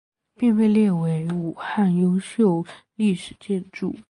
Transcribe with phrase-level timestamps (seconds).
[0.35, 2.65] 并被列为武汉优秀
[2.95, 3.95] 历史建筑。